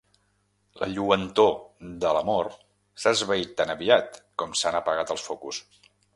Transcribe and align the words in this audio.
La 0.83 0.87
lluentor 0.93 1.51
de 2.05 2.13
l'amor 2.17 2.49
s'ha 3.03 3.15
esvaït 3.19 3.53
tan 3.61 3.75
aviat 3.75 4.19
com 4.43 4.59
s'han 4.63 4.81
apagat 4.83 5.15
els 5.19 5.29
focus. 5.31 5.63